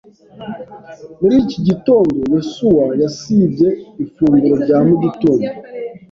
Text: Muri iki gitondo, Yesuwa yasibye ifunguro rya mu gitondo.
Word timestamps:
Muri 1.19 1.35
iki 1.43 1.59
gitondo, 1.67 2.15
Yesuwa 2.33 2.85
yasibye 3.01 3.67
ifunguro 4.03 4.55
rya 4.63 4.77
mu 4.87 4.95
gitondo. 5.03 5.47